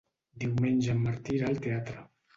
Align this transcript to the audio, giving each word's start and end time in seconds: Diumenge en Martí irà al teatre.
Diumenge 0.43 0.95
en 0.95 1.03
Martí 1.03 1.37
irà 1.41 1.53
al 1.53 1.63
teatre. 1.67 2.07